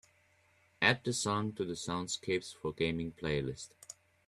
[0.81, 3.67] Add the song to the soundscapes for gaming playlist.